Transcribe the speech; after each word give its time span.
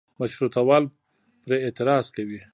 مشروطه 0.21 0.61
وال 0.67 0.85
پرې 1.43 1.57
اعتراض 1.65 2.05
کوي. 2.15 2.39